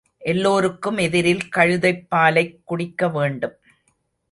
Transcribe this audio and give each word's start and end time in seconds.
எல்லோருக்கும் 0.17 0.97
எதிரில் 0.97 1.49
கழுதைப் 1.49 2.09
பாலைக் 2.09 2.61
குடிக்கவேண்டும். 2.69 3.53